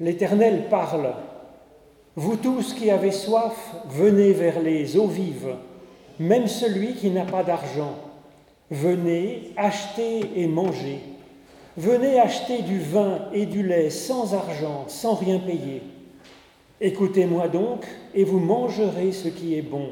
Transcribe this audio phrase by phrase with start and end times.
[0.00, 1.14] L'Éternel parle.
[2.16, 5.54] Vous tous qui avez soif, venez vers les eaux vives,
[6.18, 7.94] même celui qui n'a pas d'argent.
[8.72, 10.98] Venez, achetez et mangez.
[11.76, 15.82] Venez acheter du vin et du lait sans argent, sans rien payer.
[16.80, 19.90] Écoutez-moi donc, et vous mangerez ce qui est bon.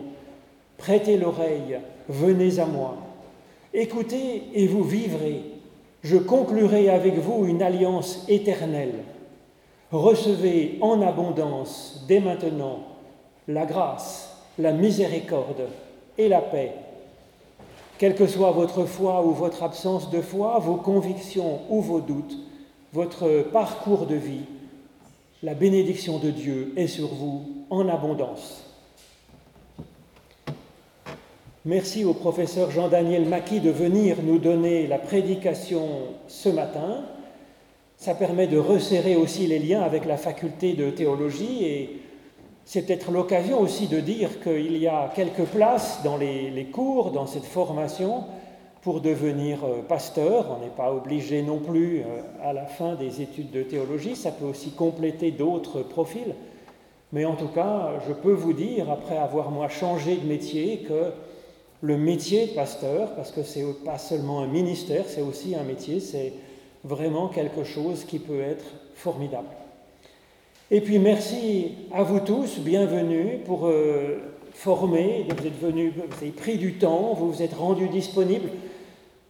[0.78, 1.78] Prêtez l'oreille,
[2.08, 2.96] venez à moi.
[3.72, 5.42] Écoutez et vous vivrez.
[6.02, 8.94] Je conclurai avec vous une alliance éternelle.
[9.92, 12.78] Recevez en abondance dès maintenant
[13.46, 15.68] la grâce, la miséricorde
[16.16, 16.72] et la paix.
[17.98, 22.36] Quelle que soit votre foi ou votre absence de foi, vos convictions ou vos doutes,
[22.94, 24.46] votre parcours de vie,
[25.42, 28.64] la bénédiction de Dieu est sur vous en abondance.
[31.66, 35.86] Merci au professeur Jean-Daniel Maquis de venir nous donner la prédication
[36.28, 37.02] ce matin.
[38.02, 42.00] Ça permet de resserrer aussi les liens avec la faculté de théologie et
[42.64, 47.28] c'est peut-être l'occasion aussi de dire qu'il y a quelques places dans les, cours, dans
[47.28, 48.24] cette formation,
[48.80, 50.48] pour devenir euh, pasteur.
[50.50, 54.32] On n'est pas obligé non plus euh, à la fin des études de théologie, ça
[54.32, 56.34] peut aussi compléter d'autres profils.
[57.12, 61.12] Mais en tout cas, je peux vous dire, après avoir moi changé de métier, que
[61.80, 66.00] le métier de pasteur, parce que c'est pas seulement un ministère, c'est aussi un métier,
[66.00, 66.32] c'est
[66.84, 69.48] vraiment quelque chose qui peut être formidable.
[70.70, 74.18] Et puis merci à vous tous, bienvenue pour euh,
[74.54, 75.26] former.
[75.28, 78.50] Vous êtes venus, vous avez pris du temps, vous vous êtes rendus disponibles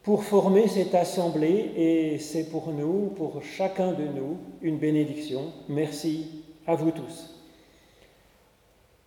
[0.03, 5.53] pour former cette assemblée et c'est pour nous, pour chacun de nous, une bénédiction.
[5.69, 6.27] Merci
[6.67, 7.35] à vous tous.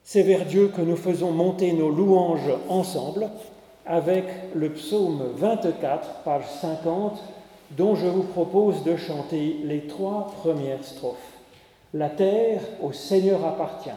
[0.03, 3.29] C'est vers Dieu que nous faisons monter nos louanges ensemble
[3.85, 7.21] avec le psaume 24, page 50,
[7.71, 11.17] dont je vous propose de chanter les trois premières strophes.
[11.93, 13.89] La terre au Seigneur appartient.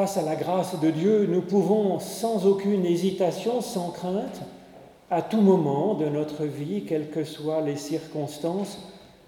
[0.00, 4.40] Face à la grâce de Dieu, nous pouvons sans aucune hésitation, sans crainte,
[5.10, 8.78] à tout moment de notre vie, quelles que soient les circonstances,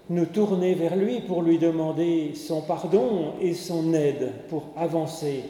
[0.09, 5.43] nous tourner vers lui pour lui demander son pardon et son aide pour avancer.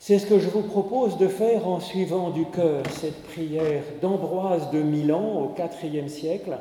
[0.00, 4.72] C'est ce que je vous propose de faire en suivant du cœur cette prière d'Ambroise
[4.72, 5.54] de Milan au
[5.86, 6.58] IVe siècle.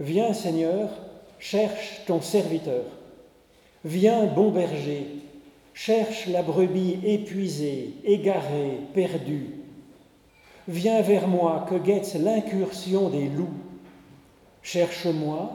[0.00, 0.88] Viens Seigneur,
[1.38, 2.84] cherche ton serviteur.
[3.84, 5.06] Viens, bon berger,
[5.74, 9.56] cherche la brebis épuisée, égarée, perdue.
[10.68, 13.48] Viens vers moi que guette l'incursion des loups.
[14.62, 15.50] Cherche-moi,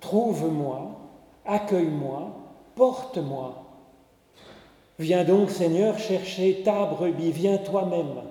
[0.00, 0.98] trouve-moi,
[1.44, 2.34] accueille-moi,
[2.74, 3.66] porte-moi.
[4.98, 8.22] Viens donc, Seigneur, chercher ta brebis, viens toi-même.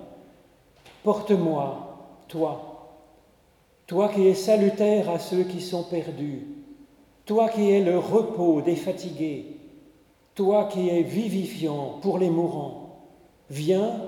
[1.04, 2.90] Porte-moi, toi,
[3.86, 6.55] toi qui es salutaire à ceux qui sont perdus,
[7.26, 9.56] toi qui es le repos des fatigués,
[10.34, 12.82] toi qui es vivifiant pour les mourants.
[13.50, 14.00] Viens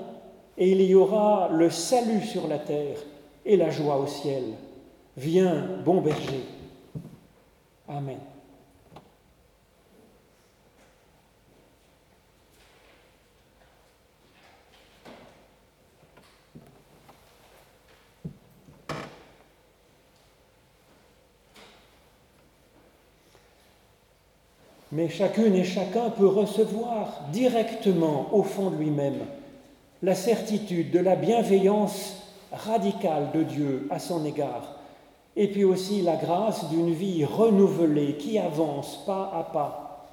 [0.57, 2.97] et il y aura le salut sur la terre
[3.45, 4.43] et la joie au ciel.
[5.15, 6.43] Viens, bon berger.
[7.87, 8.19] Amen.
[24.91, 29.19] Mais chacune et chacun peut recevoir directement au fond de lui-même
[30.01, 34.77] la certitude de la bienveillance radicale de Dieu à son égard,
[35.35, 40.07] et puis aussi la grâce d'une vie renouvelée qui avance pas à pas.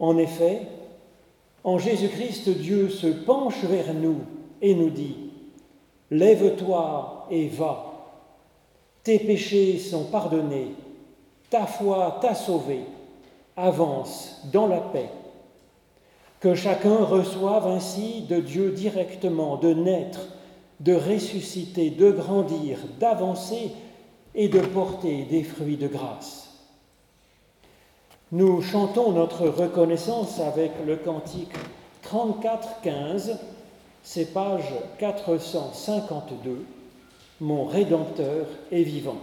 [0.00, 0.62] En effet,
[1.62, 4.18] en Jésus-Christ, Dieu se penche vers nous
[4.60, 5.16] et nous dit,
[6.10, 7.92] Lève-toi et va,
[9.02, 10.74] tes péchés sont pardonnés,
[11.50, 12.80] ta foi t'a sauvé,
[13.56, 15.10] avance dans la paix.
[16.40, 20.20] Que chacun reçoive ainsi de Dieu directement, de naître,
[20.80, 23.70] de ressusciter, de grandir, d'avancer
[24.34, 26.50] et de porter des fruits de grâce.
[28.32, 31.54] Nous chantons notre reconnaissance avec le cantique
[32.04, 33.36] 34-15,
[34.02, 36.66] c'est page 452,
[37.40, 39.20] Mon Rédempteur est vivant.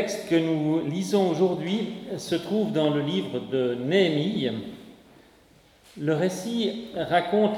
[0.00, 4.50] Texte que nous lisons aujourd'hui se trouve dans le livre de Néhémie.
[5.98, 7.56] Le récit raconte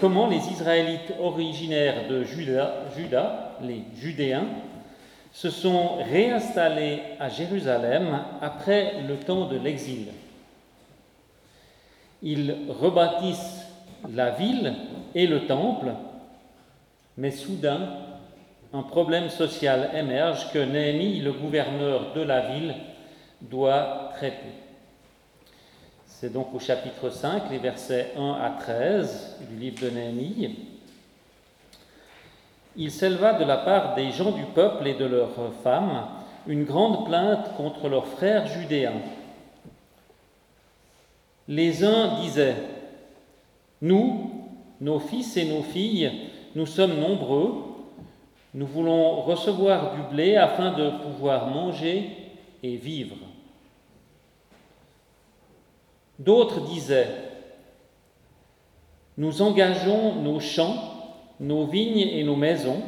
[0.00, 4.46] comment les Israélites originaires de Juda, Juda, les Judéens,
[5.30, 10.06] se sont réinstallés à Jérusalem après le temps de l'exil.
[12.22, 13.66] Ils rebâtissent
[14.10, 14.72] la ville
[15.14, 15.92] et le temple,
[17.18, 17.90] mais soudain,
[18.72, 22.74] un problème social émerge que Néhémie, le gouverneur de la ville,
[23.42, 24.54] doit traiter.
[26.06, 30.58] C'est donc au chapitre 5, les versets 1 à 13 du livre de Néhémie.
[32.76, 36.06] Il s'éleva de la part des gens du peuple et de leurs femmes
[36.46, 39.00] une grande plainte contre leurs frères judéens.
[41.48, 42.56] Les uns disaient,
[43.80, 44.30] Nous,
[44.80, 46.10] nos fils et nos filles,
[46.54, 47.71] nous sommes nombreux,
[48.54, 52.10] Nous voulons recevoir du blé afin de pouvoir manger
[52.62, 53.16] et vivre.
[56.18, 57.08] D'autres disaient,
[59.16, 60.76] nous engageons nos champs,
[61.40, 62.82] nos vignes et nos maisons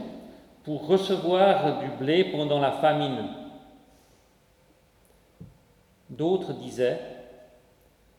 [0.64, 3.28] pour recevoir du blé pendant la famine.
[6.10, 7.00] D'autres disaient,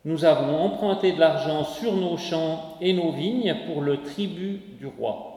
[0.04, 4.88] nous avons emprunté de l'argent sur nos champs et nos vignes pour le tribut du
[4.88, 5.35] roi.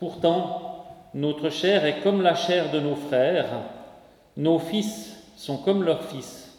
[0.00, 3.64] Pourtant, notre chair est comme la chair de nos frères,
[4.34, 6.58] nos fils sont comme leurs fils.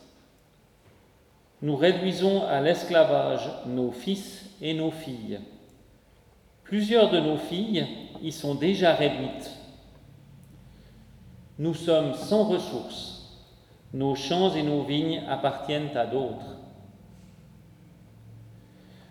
[1.63, 5.39] Nous réduisons à l'esclavage nos fils et nos filles.
[6.63, 7.87] Plusieurs de nos filles
[8.21, 9.51] y sont déjà réduites.
[11.57, 13.41] Nous sommes sans ressources.
[13.91, 16.57] Nos champs et nos vignes appartiennent à d'autres.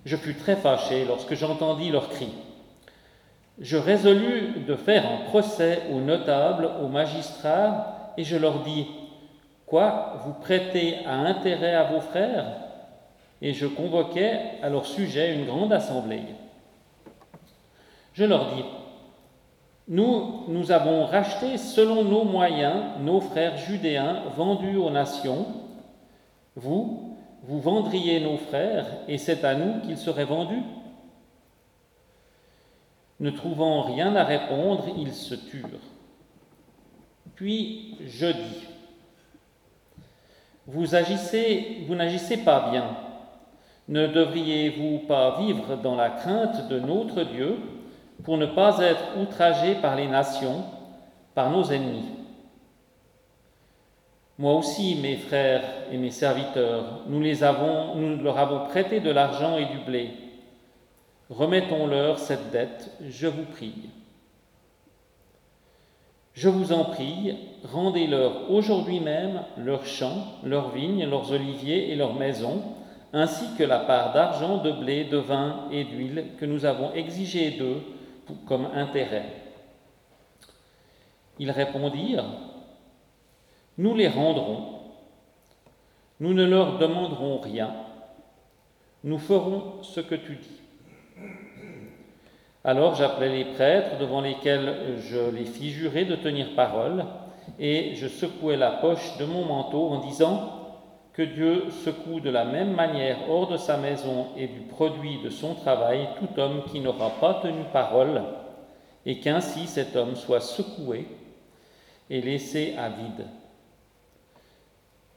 [0.04, 2.32] Je fus très fâché lorsque j'entendis leurs cris
[3.60, 8.86] je résolus de faire un procès aux notables, aux magistrats, et je leur dis,
[9.70, 12.44] Quoi, vous prêtez à intérêt à vos frères?
[13.40, 16.24] Et je convoquai à leur sujet une grande assemblée.
[18.12, 18.64] Je leur dis,
[19.86, 25.46] nous, nous avons racheté selon nos moyens nos frères judéens vendus aux nations.
[26.56, 30.62] Vous, vous vendriez nos frères, et c'est à nous qu'ils seraient vendus
[33.20, 35.68] ne trouvant rien à répondre, ils se turent.
[37.34, 38.66] Puis je dis,
[40.66, 42.96] vous agissez, vous n'agissez pas bien.
[43.88, 47.56] Ne devriez-vous pas vivre dans la crainte de notre Dieu
[48.24, 50.64] pour ne pas être outragés par les nations,
[51.34, 52.04] par nos ennemis?
[54.38, 55.62] Moi aussi, mes frères
[55.92, 60.10] et mes serviteurs, nous, leur avons prêté de l'argent et du blé
[61.30, 63.88] Remettons-leur cette dette, je vous prie.
[66.34, 72.14] Je vous en prie, rendez-leur aujourd'hui même leurs champs, leurs vignes, leurs oliviers et leurs
[72.14, 72.62] maisons,
[73.12, 77.52] ainsi que la part d'argent, de blé, de vin et d'huile que nous avons exigé
[77.52, 77.82] d'eux
[78.46, 79.26] comme intérêt.
[81.38, 82.26] Ils répondirent,
[83.78, 84.80] Nous les rendrons,
[86.18, 87.72] nous ne leur demanderons rien,
[89.04, 90.59] nous ferons ce que tu dis.
[92.62, 97.06] Alors j'appelai les prêtres devant lesquels je les fis jurer de tenir parole,
[97.58, 100.56] et je secouai la poche de mon manteau en disant
[101.14, 105.30] que Dieu secoue de la même manière hors de sa maison et du produit de
[105.30, 108.22] son travail tout homme qui n'aura pas tenu parole,
[109.06, 111.08] et qu'ainsi cet homme soit secoué
[112.10, 113.26] et laissé à vide.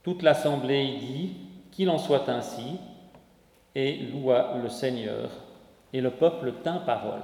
[0.02, 1.36] Toute l'assemblée dit
[1.72, 2.78] qu'il en soit ainsi,
[3.76, 5.30] et loua le Seigneur
[5.94, 7.22] et le peuple tint parole.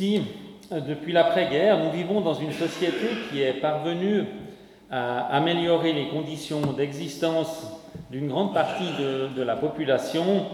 [0.00, 0.22] Ici,
[0.70, 4.26] depuis l'après-guerre, nous vivons dans une société qui est parvenue
[4.92, 7.66] à améliorer les conditions d'existence
[8.08, 8.92] d'une grande partie
[9.34, 10.46] de, la population.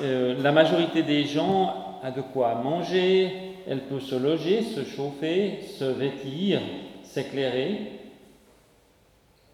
[0.00, 3.30] Euh, la majorité des gens a de quoi manger,
[3.68, 6.60] elle peut se loger, se chauffer, se vêtir,
[7.04, 7.92] s'éclairer.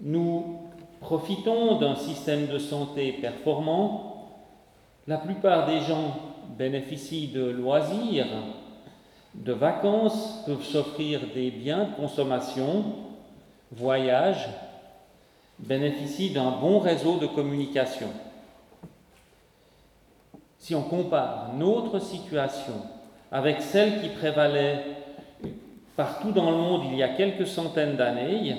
[0.01, 0.61] Nous
[1.01, 4.31] profitons d'un système de santé performant.
[5.07, 6.17] La plupart des gens
[6.57, 8.27] bénéficient de loisirs,
[9.35, 12.85] de vacances, peuvent s'offrir des biens de consommation,
[13.73, 14.49] voyagent,
[15.59, 18.09] bénéficient d'un bon réseau de communication.
[20.59, 22.75] Si on compare notre situation
[23.33, 24.85] avec celle qui prévalait
[25.97, 28.57] partout dans le monde il y a quelques centaines d'années,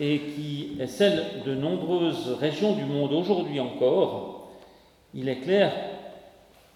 [0.00, 4.50] et qui est celle de nombreuses régions du monde aujourd'hui encore,
[5.14, 5.72] il est clair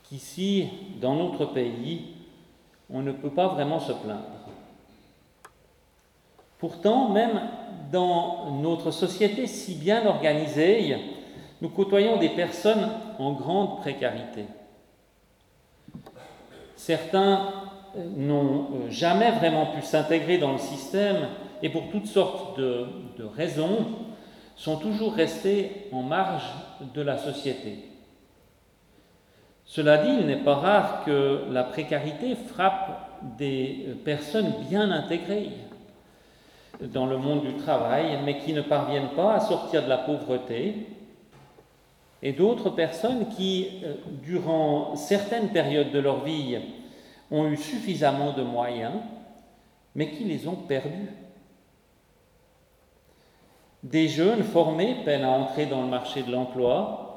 [0.09, 0.69] qu'ici,
[1.01, 2.03] dans notre pays,
[2.91, 4.23] on ne peut pas vraiment se plaindre.
[6.59, 7.41] Pourtant, même
[7.93, 10.97] dans notre société si bien organisée,
[11.61, 14.45] nous côtoyons des personnes en grande précarité.
[16.77, 17.53] Certains
[18.17, 21.29] n'ont jamais vraiment pu s'intégrer dans le système
[21.63, 22.87] et pour toutes sortes de,
[23.19, 23.87] de, raisons
[24.57, 26.45] sont toujours restés en marge
[26.95, 27.89] de la société.
[29.69, 35.51] Cela dit, il n'est pas rare que la précarité frappe des personnes bien intégrées
[36.81, 40.87] dans le monde du travail, mais qui ne parviennent pas à sortir de la pauvreté,
[42.23, 46.59] et d'autres personnes qui, euh, durant certaines périodes de leur vie,
[47.31, 48.95] ont eu suffisamment de moyens,
[49.95, 51.13] mais qui les ont perdus.
[53.83, 57.08] Des jeunes formés peinent à entrer dans le marché de l'emploi,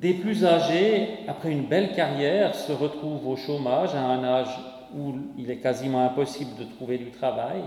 [0.00, 4.58] des plus âgés, après une belle carrière, se retrouvent au chômage à un âge
[4.96, 7.62] où il est quasiment impossible de trouver du travail.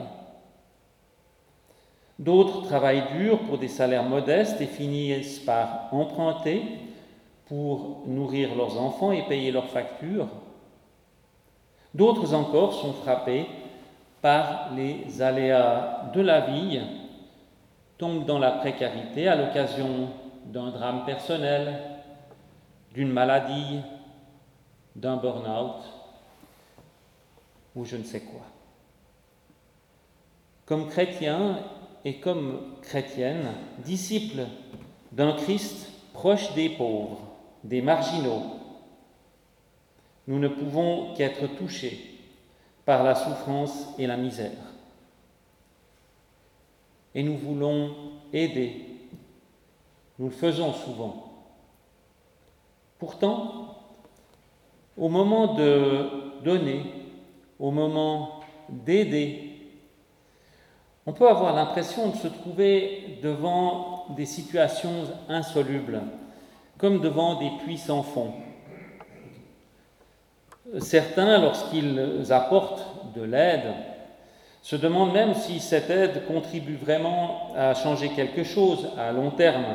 [2.18, 6.62] D'autres travaillent dur pour des salaires modestes et finissent par emprunter
[7.48, 10.30] pour nourrir leurs enfants et payer leurs factures.
[11.94, 13.48] D'autres encore sont frappés
[14.22, 16.80] par les aléas de la vie,
[17.98, 20.08] tombent dans la précarité à l'occasion
[20.46, 21.91] d'un drame personnel,
[22.94, 23.82] d'une maladie,
[24.96, 25.84] d'un burn-out
[27.76, 28.42] ou je ne sais quoi.
[30.66, 31.58] Comme chrétiens,
[32.04, 34.46] et comme chrétienne, disciple
[35.12, 37.22] d'un Christ proche des pauvres,
[37.64, 38.44] des marginaux,
[40.28, 42.20] nous ne pouvons qu'être touchés
[42.86, 44.52] par la souffrance et la misère.
[47.14, 47.94] Et nous voulons
[48.34, 48.86] aider.
[50.18, 51.31] Nous le faisons souvent.
[53.02, 53.78] Pourtant,
[54.96, 56.84] au moment de donner,
[57.60, 59.58] au moment d'aider,
[61.08, 66.00] on peut avoir l'impression de se trouver devant des situations insolubles,
[66.78, 68.34] comme devant des puits sans fond.
[70.78, 73.74] Certains, lorsqu'ils apportent de l'aide,
[74.62, 79.74] se demandent même si cette aide contribue vraiment à changer quelque chose à long terme,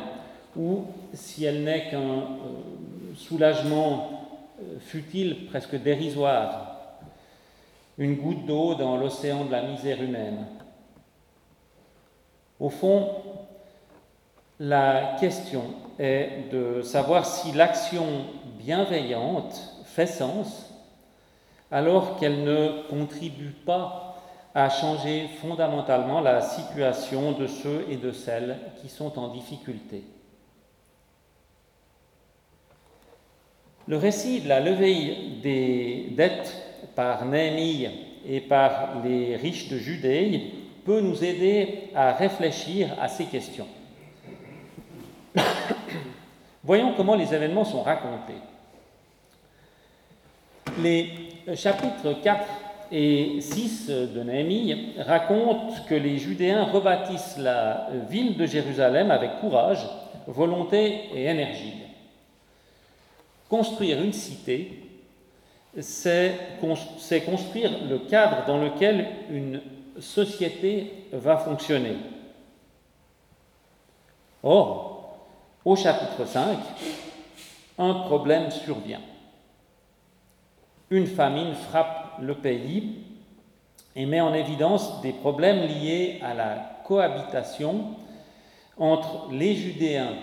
[0.57, 2.76] ou si elle n'est qu'un euh,
[3.17, 4.29] soulagement
[4.61, 6.77] euh, futile, presque dérisoire,
[7.99, 10.47] une goutte d'eau dans l'océan de la misère humaine.
[12.61, 13.09] Au fond,
[14.59, 15.63] la question
[15.99, 18.07] est de savoir si l'action
[18.59, 20.73] bienveillante fait sens
[21.71, 24.17] alors qu'elle ne contribue pas
[24.55, 30.05] à changer fondamentalement la situation de ceux et de celles qui sont en difficulté.
[33.89, 36.53] Le récit de la levée des dettes
[36.97, 37.89] par Néhémie
[38.29, 40.51] et par les riches de Judée
[40.85, 43.69] peut nous aider à réfléchir à ces questions.
[46.65, 48.41] Voyons comment les événements sont racontés.
[50.83, 51.11] Les
[51.55, 52.45] chapitres 4
[52.91, 59.87] et 6 de Néhémie racontent que les Judéens rebâtissent la ville de Jérusalem avec courage,
[60.27, 61.86] volonté et énergie.
[63.49, 64.83] Construire une cité,
[65.81, 69.61] c'est construire le cadre dans lequel une
[70.01, 71.97] société va fonctionner.
[74.43, 75.19] Or,
[75.65, 76.59] au chapitre 5,
[77.79, 79.03] un problème survient.
[80.91, 83.01] Une famine frappe le pays
[83.95, 87.97] et met en évidence des problèmes liés à la cohabitation
[88.79, 90.15] entre les Judéens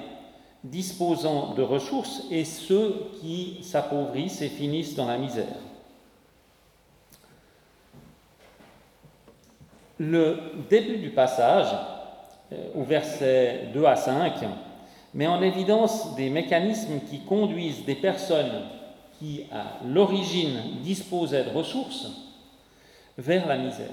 [0.64, 5.58] disposant de ressources et ceux qui s'appauvrissent et finissent dans la misère.
[10.00, 10.38] Le
[10.70, 11.68] début du passage,
[12.52, 14.34] euh, au verset 2 à 5,
[15.14, 18.64] met en évidence des mécanismes qui conduisent des personnes
[19.20, 22.08] qui, à l'origine, disposaient de ressources
[23.18, 23.88] vers la misère.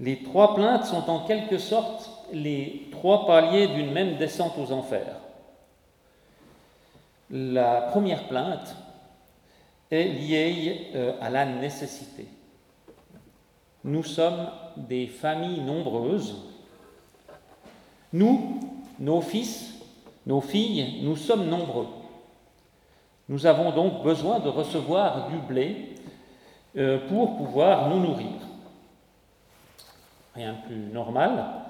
[0.00, 5.16] Les trois plaintes sont en quelque sorte les trois paliers d'une même descente aux enfers.
[7.30, 8.76] La première plainte
[9.90, 12.26] est liée euh, à la nécessité.
[13.84, 16.36] Nous sommes des familles nombreuses.
[18.12, 18.60] Nous,
[18.98, 19.74] nos fils,
[20.26, 21.86] nos filles, nous sommes nombreux.
[23.28, 25.94] Nous avons donc besoin de recevoir du blé
[26.76, 28.32] euh, pour pouvoir nous nourrir.
[30.34, 31.67] Rien de plus normal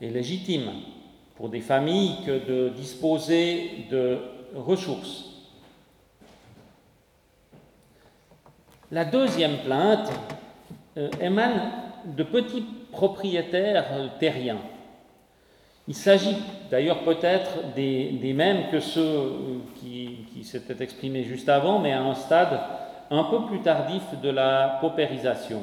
[0.00, 0.70] et légitime
[1.36, 4.18] pour des familles que de disposer de
[4.54, 5.26] ressources.
[8.90, 10.10] La deuxième plainte
[10.96, 11.70] euh, émane
[12.04, 14.58] de petits propriétaires terriens.
[15.86, 16.36] Il s'agit
[16.70, 22.02] d'ailleurs peut-être des, mêmes que ceux euh, qui, qui s'étaient exprimés juste avant, mais à
[22.02, 22.60] un stade
[23.10, 25.62] un peu plus tardif de la paupérisation.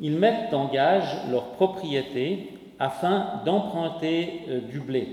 [0.00, 5.06] Ils mettent en gage leur propriété afin d'emprunter euh, du blé.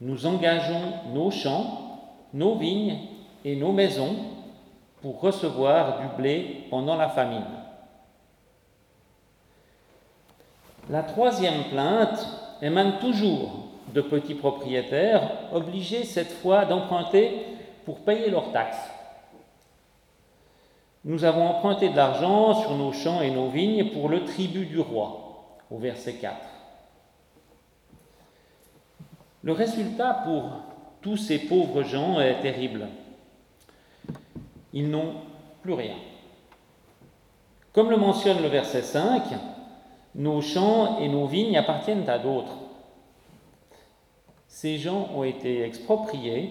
[0.00, 2.00] Nous engageons nos champs,
[2.32, 2.98] nos vignes
[3.44, 4.16] et nos maisons
[5.02, 7.44] pour recevoir du blé pendant la famine.
[10.88, 12.26] La troisième plainte
[12.62, 17.44] émane toujours de petits propriétaires obligés cette fois d'emprunter
[17.84, 18.90] pour payer leurs taxes.
[21.04, 24.80] Nous avons emprunté de l'argent sur nos champs et nos vignes pour le tribut du
[24.80, 25.31] roi
[25.72, 26.36] au verset 4.
[29.42, 30.44] Le résultat pour
[31.00, 32.86] tous ces pauvres gens est terrible.
[34.72, 35.14] Ils n'ont
[35.62, 35.96] plus rien.
[37.72, 39.22] Comme le mentionne le verset 5,
[40.14, 42.56] nos champs et nos vignes appartiennent à d'autres.
[44.46, 46.50] Ces gens ont été expropriés.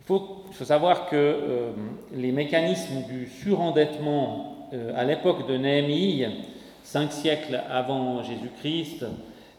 [0.00, 1.72] Il faut, savoir que euh,
[2.12, 6.26] les mécanismes du surendettement euh, à l'époque de Néhémie
[6.88, 9.04] cinq siècles avant Jésus-Christ,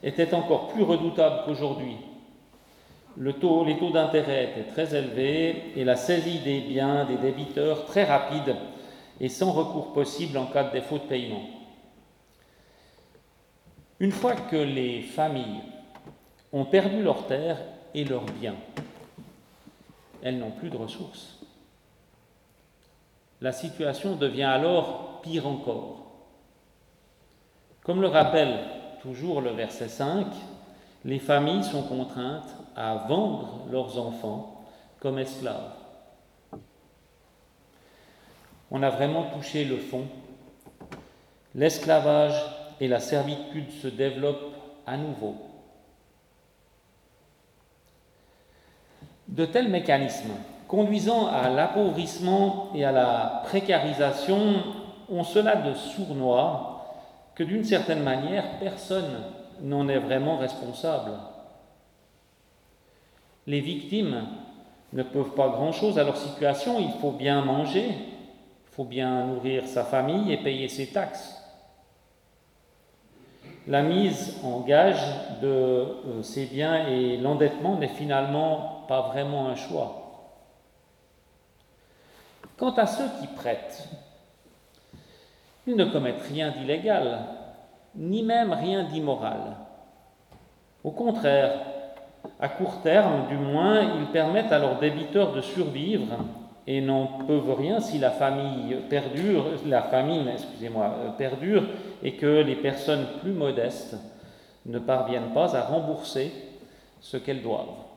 [0.02, 1.96] était encore plus redoutable qu'aujourd'hui.
[3.18, 8.56] Les taux d'intérêt étaient très élevés et la saisie des biens des débiteurs très rapide
[9.20, 11.44] et sans recours possible en cas de défaut de paiement.
[14.00, 15.62] Une fois que les familles
[16.52, 17.62] ont perdu leurs terres
[17.94, 18.56] et leurs biens,
[20.24, 21.38] elles n'ont plus de ressources.
[23.39, 25.99] La situation devient alors pire encore.
[27.84, 28.60] Comme le rappelle
[29.02, 30.28] toujours le verset 5,
[31.06, 34.63] les familles sont contraintes à vendre leurs enfants
[35.00, 35.74] comme esclaves.
[38.72, 40.06] On a vraiment touché le fond.
[41.56, 42.39] L'esclavage
[42.80, 44.54] et la servitude se développent
[44.86, 45.36] à nouveau.
[49.28, 50.34] De tels mécanismes,
[50.68, 54.63] conduisant à l'appauvrissement et à la précarisation,
[55.10, 56.79] ont cela de sournois
[57.39, 59.23] que d'une certaine manière, personne
[59.62, 61.12] n'en est vraiment responsable.
[63.47, 64.25] Les victimes
[64.91, 69.65] ne peuvent pas grand-chose à leur situation, il faut bien manger, il faut bien nourrir
[69.67, 71.41] sa famille et payer ses taxes.
[73.67, 75.02] La mise en gage
[75.41, 80.36] de euh, ces biens et l'endettement n'est finalement pas vraiment un choix.
[82.58, 83.88] Quant à ceux qui prêtent,
[85.69, 87.19] ils ne commettent rien d'illégal,
[87.95, 89.55] ni même rien d'immoral.
[90.84, 91.51] Au contraire,
[92.39, 96.17] à court terme du moins, ils permettent à leurs débiteurs de survivre
[96.65, 98.77] et n'en peuvent rien si la famille
[99.89, 101.63] famine, euh, perdure
[102.01, 103.95] et que les personnes plus modestes
[104.65, 106.32] ne parviennent pas à rembourser
[106.99, 107.88] ce qu'elles doivent.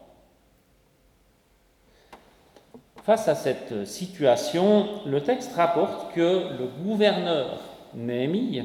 [3.05, 7.59] Face à cette situation, le texte rapporte que le gouverneur
[7.95, 8.63] Néhémie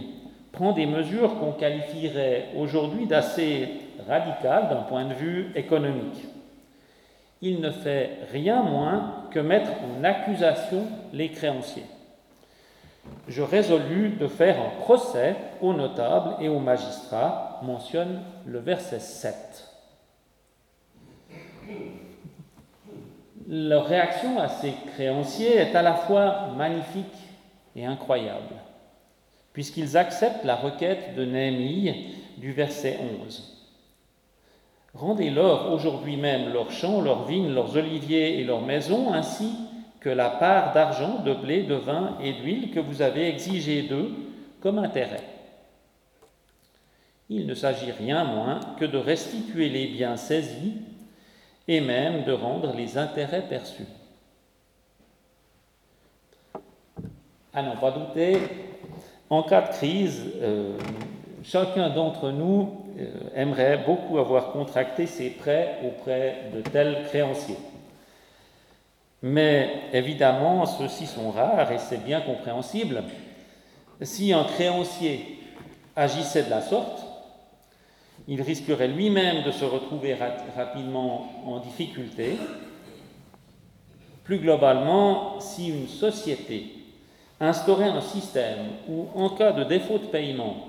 [0.51, 3.67] prend des mesures qu'on qualifierait aujourd'hui d'assez
[4.07, 6.23] radicales d'un point de vue économique.
[7.41, 11.85] Il ne fait rien moins que mettre en accusation les créanciers.
[13.27, 19.66] Je résolus de faire un procès aux notables et aux magistrats, mentionne le verset 7.
[23.47, 27.05] Leur réaction à ces créanciers est à la fois magnifique
[27.77, 28.55] et incroyable,
[29.53, 33.53] puisqu'ils acceptent la requête de Néhémie du verset 11.
[34.93, 39.49] Rendez-leur aujourd'hui même leurs champs, leurs vignes, leurs oliviers et leurs maisons, ainsi
[40.01, 44.11] que la part d'argent, de blé, de vin et d'huile que vous avez exigé d'eux
[44.61, 45.23] comme intérêt.
[47.29, 50.73] Il ne s'agit rien moins que de restituer les biens saisis
[51.67, 53.87] et même de rendre les intérêts perçus.
[57.53, 58.37] À n'en pas douter,
[59.29, 60.77] en cas de crise, euh,
[61.43, 67.57] chacun d'entre nous euh, aimerait beaucoup avoir contracté ses prêts auprès de tels créanciers.
[69.21, 73.03] Mais évidemment, ceux-ci sont rares et c'est bien compréhensible.
[74.01, 75.39] Si un créancier
[75.95, 77.06] agissait de la sorte,
[78.27, 80.17] il risquerait lui-même de se retrouver
[80.55, 82.37] rapidement en difficulté.
[84.23, 86.73] Plus globalement, si une société
[87.39, 90.67] instaurer un système où, en cas de défaut de paiement,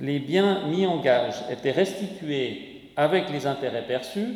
[0.00, 4.34] les biens mis en gage étaient restitués avec les intérêts perçus,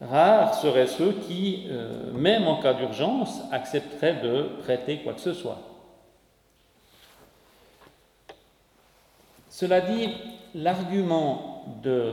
[0.00, 5.32] rares seraient ceux qui, euh, même en cas d'urgence, accepteraient de prêter quoi que ce
[5.34, 5.58] soit.
[9.48, 10.08] Cela dit,
[10.54, 12.12] l'argument euh,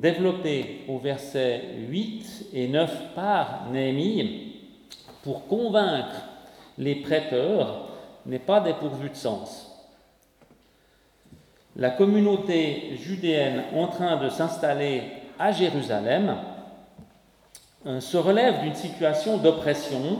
[0.00, 4.54] développer au verset 8 et 9 par Néhémie
[5.22, 6.22] pour convaincre
[6.78, 7.88] les prêteurs
[8.26, 9.66] n'est pas dépourvu de sens.
[11.76, 15.02] La communauté judéenne en train de s'installer
[15.38, 16.36] à Jérusalem
[17.86, 20.18] euh, se relève d'une situation d'oppression.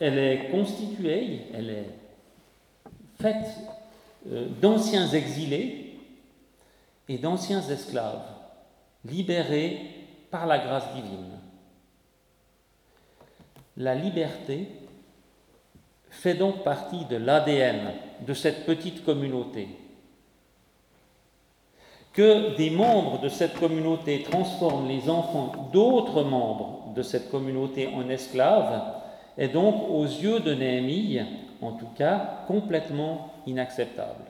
[0.00, 1.90] Elle est constituée, elle est
[3.20, 3.46] faite
[4.30, 5.87] euh, d'anciens exilés
[7.08, 8.26] et d'anciens esclaves,
[9.04, 9.80] libérés
[10.30, 11.38] par la grâce divine.
[13.76, 14.68] La liberté
[16.10, 17.92] fait donc partie de l'ADN
[18.26, 19.68] de cette petite communauté.
[22.12, 28.08] Que des membres de cette communauté transforment les enfants d'autres membres de cette communauté en
[28.08, 28.82] esclaves
[29.36, 31.20] est donc aux yeux de Néhémie,
[31.62, 34.24] en tout cas, complètement inacceptable.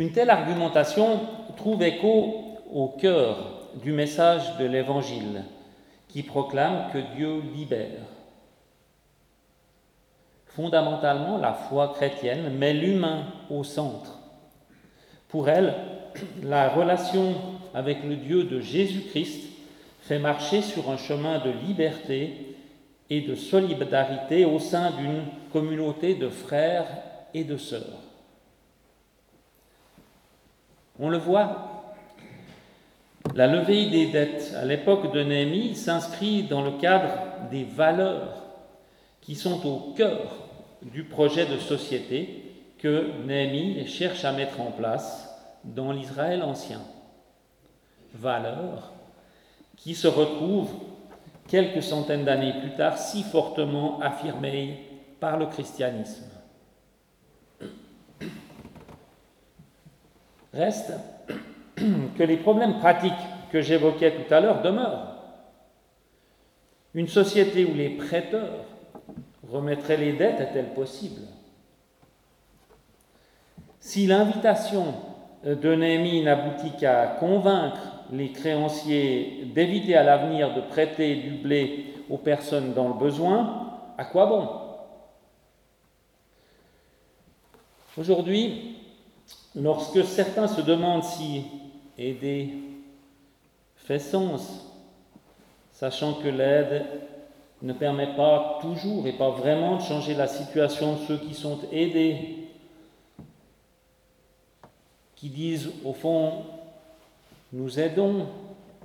[0.00, 1.20] Une telle argumentation
[1.58, 5.44] trouve écho au cœur du message de l'Évangile
[6.08, 8.06] qui proclame que Dieu libère.
[10.46, 14.20] Fondamentalement, la foi chrétienne met l'humain au centre.
[15.28, 15.74] Pour elle,
[16.44, 17.34] la relation
[17.74, 19.50] avec le Dieu de Jésus-Christ
[20.00, 22.56] fait marcher sur un chemin de liberté
[23.10, 26.86] et de solidarité au sein d'une communauté de frères
[27.34, 28.09] et de sœurs.
[31.02, 31.94] On le voit,
[33.34, 37.10] la levée des dettes à l'époque de Néhémie s'inscrit dans le cadre
[37.50, 38.44] des valeurs
[39.22, 40.36] qui sont au cœur
[40.82, 42.44] du projet de société
[42.78, 45.34] que Néhémie cherche à mettre en place
[45.64, 46.82] dans l'Israël ancien.
[48.14, 48.92] Valeurs
[49.76, 50.74] qui se retrouvent
[51.48, 54.86] quelques centaines d'années plus tard si fortement affirmées
[55.18, 56.29] par le christianisme.
[60.52, 60.92] Reste
[61.76, 63.12] que les problèmes pratiques
[63.52, 65.16] que j'évoquais tout à l'heure demeurent.
[66.94, 68.64] Une société où les prêteurs
[69.48, 71.22] remettrait les dettes est-elle possible?
[73.78, 74.94] Si l'invitation
[75.44, 77.80] de Néhémie n'aboutit qu'à convaincre
[78.12, 84.04] les créanciers d'éviter à l'avenir de prêter du blé aux personnes dans le besoin, à
[84.04, 84.48] quoi bon?
[87.96, 88.79] Aujourd'hui,
[89.54, 91.44] lorsque certains se demandent si
[91.98, 92.54] aider
[93.76, 94.66] fait sens,
[95.72, 96.84] sachant que l'aide
[97.62, 101.58] ne permet pas toujours et pas vraiment de changer la situation de ceux qui sont
[101.72, 102.38] aidés,
[105.16, 106.44] qui disent au fond,
[107.52, 108.26] nous aidons,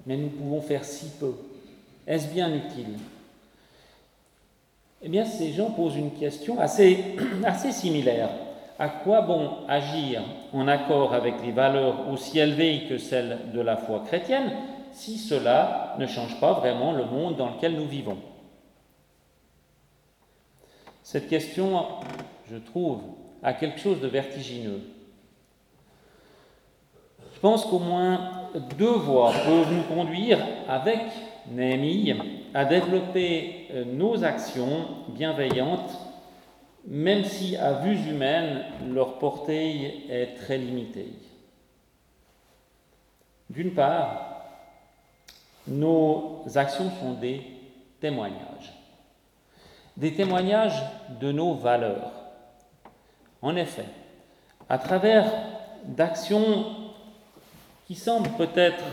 [0.05, 1.33] mais nous pouvons faire si peu.
[2.07, 2.97] Est-ce bien utile?
[5.01, 8.29] Eh bien, ces gens posent une question assez, assez similaire.
[8.77, 13.77] À quoi bon agir en accord avec les valeurs aussi élevées que celles de la
[13.77, 14.51] foi chrétienne
[14.91, 18.17] si cela ne change pas vraiment le monde dans lequel nous vivons?
[21.03, 21.85] Cette question,
[22.49, 23.01] je trouve,
[23.43, 24.81] a quelque chose de vertigineux.
[27.33, 28.31] Je pense qu'au moins
[28.77, 30.99] deux voies peuvent nous conduire, avec
[31.51, 32.15] Néhémie,
[32.53, 35.91] à développer euh, nos actions bienveillantes,
[36.87, 41.13] même si à vue humaine, leur portée est très limitée.
[43.49, 44.43] D'une part,
[45.67, 47.41] nos actions sont des
[47.99, 48.75] témoignages
[49.97, 50.81] des témoignages
[51.21, 52.11] de nos valeurs.
[53.41, 53.85] En effet,
[54.67, 55.25] à travers
[55.83, 56.65] d'actions
[57.87, 58.83] qui semblent peut-être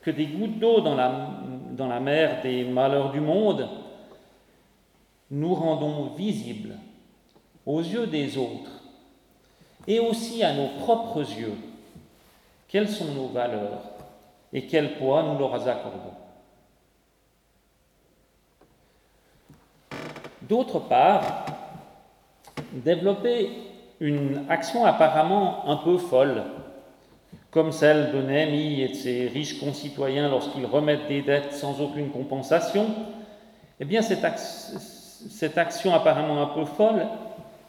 [0.00, 1.30] que des gouttes d'eau dans la,
[1.72, 3.68] dans la mer des malheurs du monde,
[5.30, 6.76] nous rendons visibles
[7.66, 8.70] aux yeux des autres
[9.86, 11.56] et aussi à nos propres yeux
[12.68, 13.82] quelles sont nos valeurs
[14.52, 16.14] et quel poids nous leur accordons.
[20.42, 21.46] D'autre part,
[22.72, 23.50] développer
[24.00, 26.42] une action apparemment un peu folle,
[27.50, 32.10] comme celle de Néhémie et de ses riches concitoyens lorsqu'ils remettent des dettes sans aucune
[32.10, 32.86] compensation,
[33.78, 37.06] eh bien cette, cette action apparemment un peu folle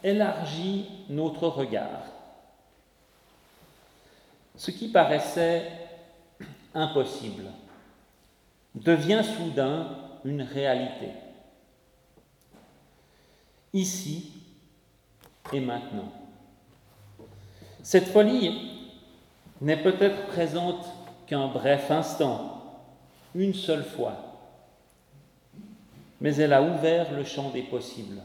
[0.03, 2.03] élargit notre regard.
[4.55, 5.71] Ce qui paraissait
[6.73, 7.45] impossible
[8.75, 9.87] devient soudain
[10.25, 11.09] une réalité.
[13.73, 14.31] ici
[15.51, 16.11] et maintenant.
[17.81, 18.71] Cette folie
[19.61, 20.85] n'est peut-être présente
[21.27, 22.81] qu'un bref instant,
[23.35, 24.15] une seule fois,
[26.21, 28.21] mais elle a ouvert le champ des possibles.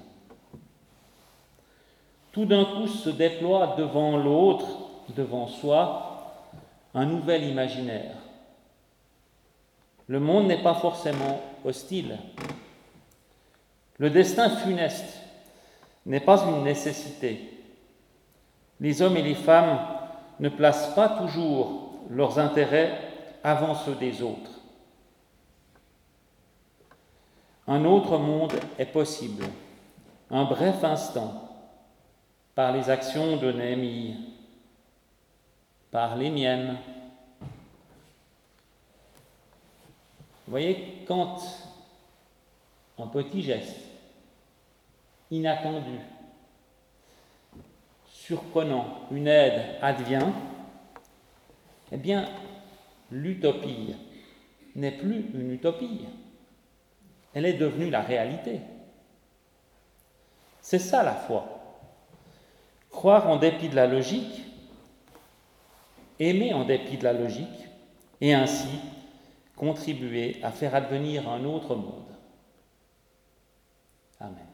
[2.38, 4.68] Tout d'un coup se déploie devant l'autre,
[5.16, 6.36] devant soi,
[6.94, 8.14] un nouvel imaginaire.
[10.06, 12.16] Le monde n'est pas forcément hostile.
[13.98, 15.20] Le destin funeste
[16.06, 17.40] n'est pas une nécessité.
[18.78, 19.80] Les hommes et les femmes
[20.38, 23.00] ne placent pas toujours leurs intérêts
[23.42, 24.60] avant ceux des autres.
[27.66, 29.42] Un autre monde est possible,
[30.30, 31.47] un bref instant,
[32.58, 34.16] par les actions de Néhémie,
[35.92, 36.76] par les miennes.
[40.44, 41.38] Vous voyez, quand
[42.98, 43.76] un petit geste
[45.30, 46.00] inattendu,
[48.10, 50.26] surprenant, une aide advient,
[51.92, 52.28] eh bien,
[53.12, 53.94] l'utopie
[54.74, 56.06] n'est plus une utopie,
[57.34, 58.58] elle est devenue la réalité.
[60.60, 61.57] C'est ça la foi.
[62.98, 64.42] Croire en dépit de la logique,
[66.18, 67.68] aimer en dépit de la logique,
[68.20, 68.80] et ainsi
[69.54, 72.10] contribuer à faire advenir un autre monde.
[74.18, 74.47] Amen.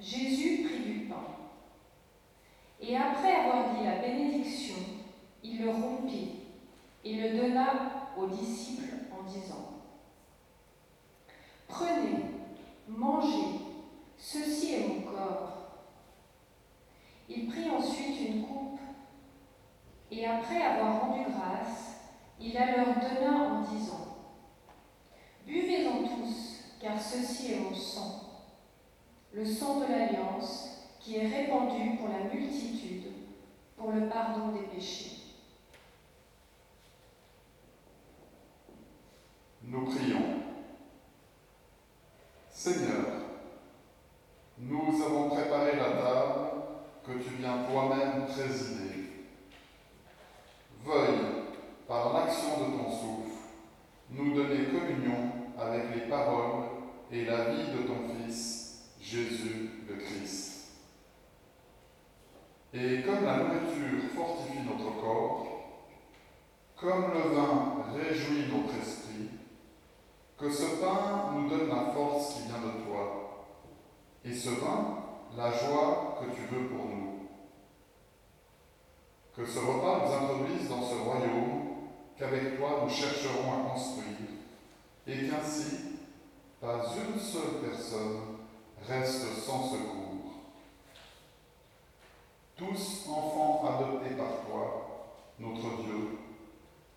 [0.00, 1.24] Jésus prit du pain.
[2.80, 4.76] Et après avoir dit la bénédiction,
[5.42, 6.30] il le rompit
[7.04, 9.72] et le donna aux disciples en disant,
[11.66, 12.24] Prenez,
[12.86, 13.60] mangez,
[14.16, 15.52] ceci est mon corps.
[17.28, 18.80] Il prit ensuite une coupe
[20.10, 21.96] et après avoir rendu grâce,
[22.40, 24.16] il la leur donna en disant,
[25.44, 28.27] Buvez-en tous, car ceci est mon sang
[29.32, 30.68] le sang de l'alliance
[31.00, 33.12] qui est répandu pour la multitude,
[33.76, 35.16] pour le pardon des péchés.
[39.62, 40.42] Nous prions.
[42.50, 43.04] Seigneur,
[44.58, 46.50] nous avons préparé la table
[47.06, 48.88] que tu viens toi-même présider.
[50.84, 51.44] Veuille,
[51.86, 53.38] par l'action de ton souffle,
[54.10, 56.64] nous donner communion avec les paroles
[57.12, 58.57] et la vie de ton Fils
[59.10, 60.72] Jésus le Christ.
[62.74, 65.46] Et comme la nourriture fortifie notre corps,
[66.76, 69.30] comme le vin réjouit notre esprit,
[70.36, 73.46] que ce pain nous donne la force qui vient de toi,
[74.26, 74.98] et ce vin,
[75.34, 77.28] la joie que tu veux pour nous.
[79.34, 81.62] Que ce repas nous introduise dans ce royaume
[82.18, 84.28] qu'avec toi nous chercherons à construire,
[85.06, 85.76] et qu'ainsi,
[86.60, 88.27] pas une seule personne
[88.88, 90.32] reste sans secours.
[92.56, 96.18] Tous enfants adoptés par toi, notre Dieu,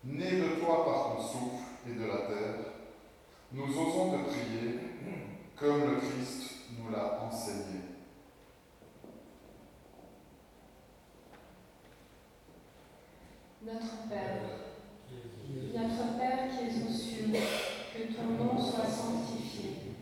[0.04, 2.54] nés de toi par ton souffle et de la terre,
[3.52, 4.80] nous osons te prier
[5.56, 7.80] comme le Christ nous l'a enseigné.
[13.64, 14.42] Notre Père,
[15.74, 17.32] notre Père qui es aux cieux,
[17.94, 19.92] que ton nom soit sanctifié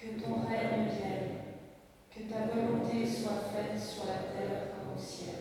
[0.00, 1.27] que ton règne vienne,
[2.28, 5.36] ta volonté soit faite sur la terre comme au ciel.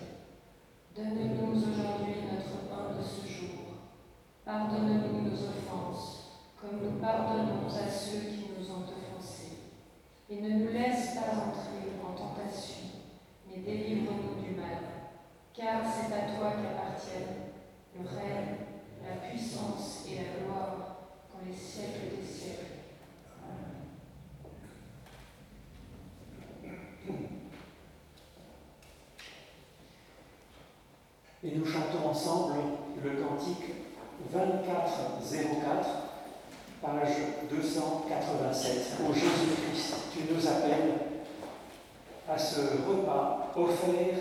[0.95, 3.83] Donne-nous aujourd'hui notre pain de ce jour.
[4.45, 9.57] Pardonne-nous nos offenses, comme nous pardonnons à ceux qui nous ont offensés.
[10.29, 12.87] Et ne nous laisse pas entrer en tentation,
[13.47, 14.79] mais délivre-nous du mal.
[15.53, 17.51] Car c'est à toi qu'appartiennent
[17.99, 18.55] le règne,
[19.03, 20.97] la puissance et la gloire
[21.29, 22.77] pour les siècles des siècles.
[31.43, 32.55] Et nous chantons ensemble
[33.03, 33.75] le cantique
[34.33, 35.87] 2404,
[36.81, 37.15] page
[37.51, 38.97] 287.
[39.07, 40.93] Ô Jésus-Christ, tu nous appelles
[42.27, 44.17] à ce repas offert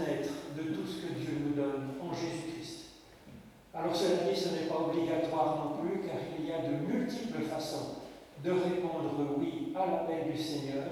[0.00, 2.52] être de tout ce que Dieu nous donne en Jésus-Christ.
[3.74, 7.42] Alors cela dit, ce n'est pas obligatoire non plus, car il y a de multiples
[7.42, 7.96] façons
[8.44, 10.84] de répondre oui à l'appel du Seigneur.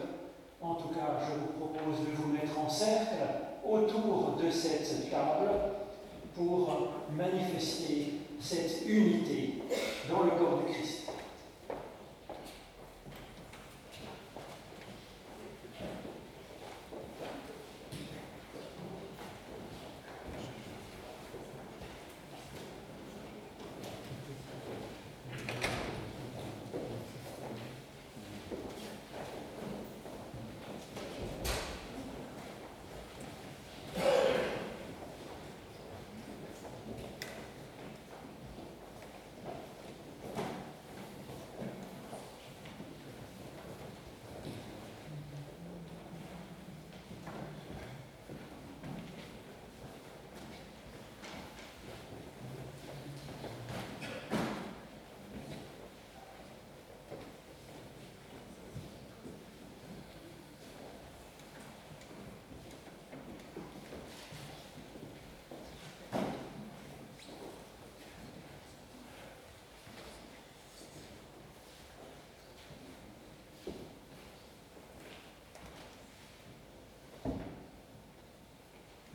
[0.61, 3.17] En tout cas, je vous propose de vous mettre en cercle
[3.65, 5.51] autour de cette table
[6.35, 9.63] pour manifester cette unité
[10.09, 11.00] dans le corps du Christ.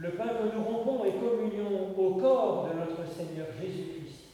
[0.06, 4.26] Le pain que nous rompons est communion au corps de notre Seigneur Jésus-Christ,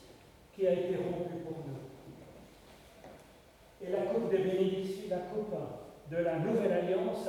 [0.53, 1.79] qui a été rompu pour nous.
[3.81, 5.55] Et la coupe de bénédiction, la coupe
[6.11, 7.25] de la nouvelle alliance,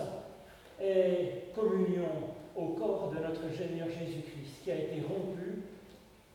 [0.80, 5.62] est communion au corps de notre Seigneur Jésus-Christ, qui a été rompu,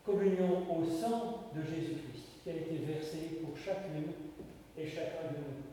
[0.05, 4.13] communion au sang de Jésus-Christ, qui a été versé pour chacune
[4.77, 5.66] et chacun de nous.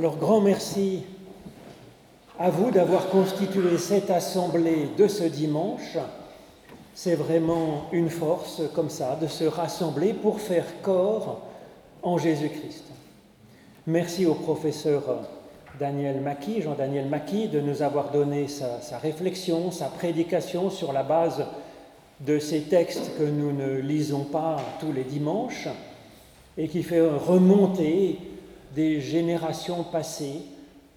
[0.00, 1.02] Alors grand merci
[2.38, 5.98] à vous d'avoir constitué cette assemblée de ce dimanche.
[6.94, 11.42] C'est vraiment une force comme ça de se rassembler pour faire corps
[12.02, 12.84] en Jésus-Christ.
[13.86, 15.02] Merci au professeur
[15.78, 21.02] Daniel Maki, Jean-Daniel Maki, de nous avoir donné sa, sa, réflexion, sa prédication sur la
[21.02, 21.44] base
[22.20, 25.68] de ces textes que nous ne lisons pas tous les dimanches
[26.56, 28.18] et qui fait remonter
[28.74, 30.42] des générations passées,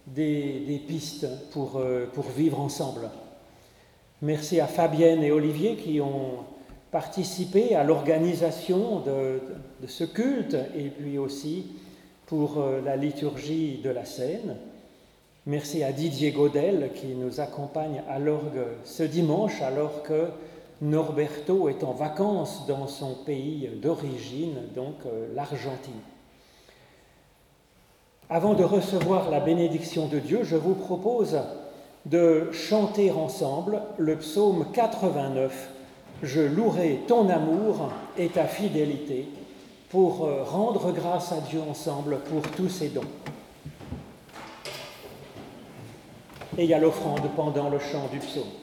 [0.07, 3.09] des, pistes pour, euh, pour, vivre ensemble.
[4.21, 6.45] Merci à Fabienne et Olivier qui ont
[6.91, 9.41] participé à l'organisation de,
[9.82, 11.67] de, ce culte et puis aussi
[12.26, 14.57] pour euh, la liturgie de la scène.
[15.45, 20.28] Merci à Didier Godel qui nous accompagne à l'orgue ce dimanche alors que
[20.82, 25.93] Norberto est en vacances dans son pays d'origine, donc euh, l'Argentine.
[28.30, 31.39] Avant de recevoir la bénédiction de Dieu, je vous propose
[32.05, 35.69] de chanter ensemble le psaume 89,
[36.21, 39.28] Je louerai ton amour et ta fidélité,
[39.89, 43.01] pour euh, rendre grâce à Dieu ensemble pour tous ses dons.
[46.57, 48.62] Et il y a l'offrande pendant le chant du psaume.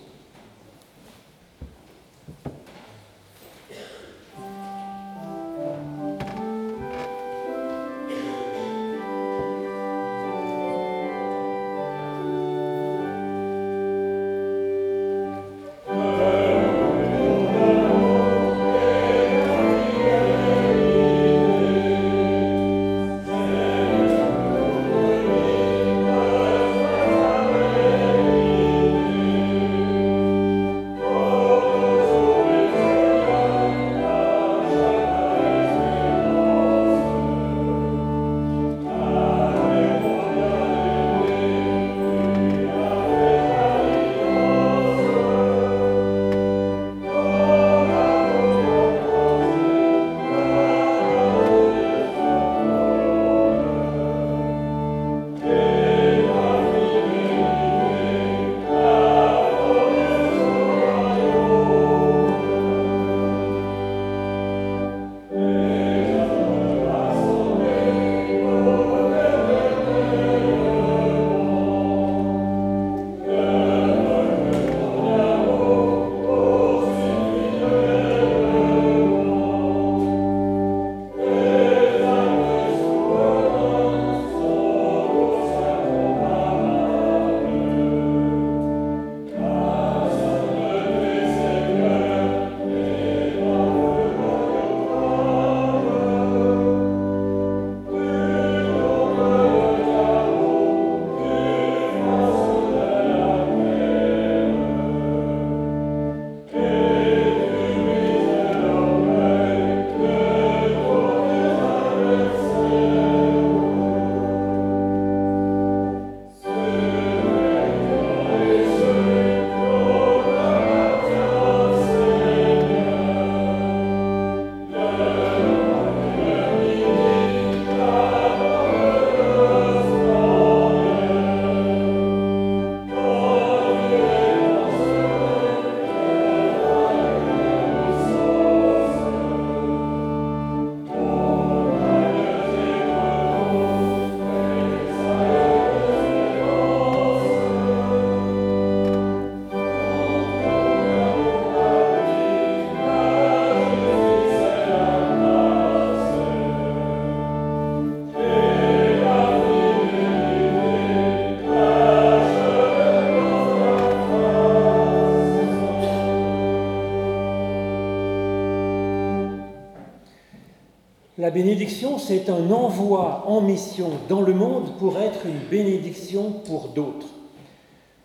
[171.31, 176.71] La bénédiction, c'est un envoi en mission dans le monde pour être une bénédiction pour
[176.71, 177.07] d'autres.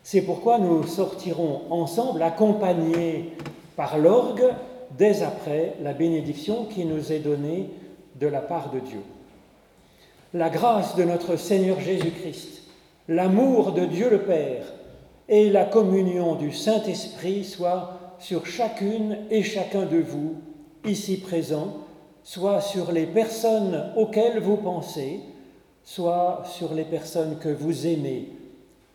[0.03, 3.32] C'est pourquoi nous sortirons ensemble, accompagnés
[3.76, 4.45] par l'orgue,
[4.95, 7.71] dès après la bénédiction qui nous est donnée
[8.19, 9.01] de la part de Dieu.
[10.36, 12.61] La grâce de notre Seigneur Jésus-Christ,
[13.07, 14.65] l'amour de Dieu le Père
[15.30, 20.36] et la communion du Saint-Esprit soient sur chacune et chacun de vous,
[20.86, 21.84] ici présents,
[22.26, 25.19] soit sur les personnes auxquelles vous pensez,
[25.84, 28.30] soit sur les personnes que vous aimez,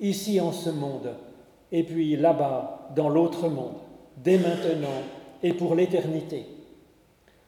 [0.00, 1.14] ici en ce monde,
[1.70, 3.76] et puis là-bas, dans l'autre monde,
[4.16, 4.88] dès maintenant
[5.44, 6.44] et pour l'éternité.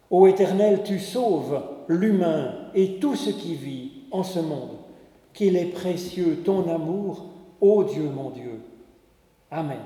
[0.09, 4.77] Ô Éternel, tu sauves l'humain et tout ce qui vit en ce monde.
[5.35, 7.27] Qu'il est précieux ton amour,
[7.61, 8.61] ô Dieu mon Dieu.
[9.51, 9.81] Amen.